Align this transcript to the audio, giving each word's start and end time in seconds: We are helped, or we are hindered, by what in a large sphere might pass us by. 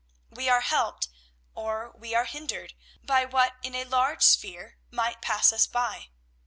We 0.31 0.49
are 0.49 0.61
helped, 0.61 1.09
or 1.53 1.91
we 1.95 2.15
are 2.15 2.25
hindered, 2.25 2.73
by 3.03 3.23
what 3.25 3.57
in 3.61 3.75
a 3.75 3.83
large 3.83 4.23
sphere 4.23 4.79
might 4.89 5.21
pass 5.21 5.53
us 5.53 5.67
by. 5.67 6.07